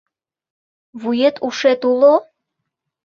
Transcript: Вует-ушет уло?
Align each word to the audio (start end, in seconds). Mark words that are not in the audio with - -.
Вует-ушет 1.01 1.81
уло? 1.91 2.15